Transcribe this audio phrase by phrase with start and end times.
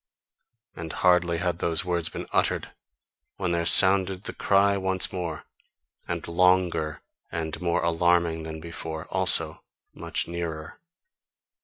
[0.75, 2.71] And hardly had those words been uttered
[3.35, 5.43] when there sounded the cry once more,
[6.07, 10.79] and longer and more alarming than before also much nearer.